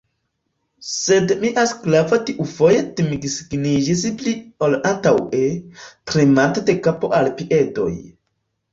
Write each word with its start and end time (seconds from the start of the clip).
Sed 0.91 1.33
mia 1.43 1.65
sklavo 1.71 2.19
tiufoje 2.31 2.81
timsigniĝis 3.01 4.07
pli 4.23 4.35
ol 4.69 4.79
antaŭe, 4.95 5.45
tremante 6.13 6.69
de 6.73 6.81
kapo 6.91 7.17
al 7.23 7.35
piedoj. 7.41 7.91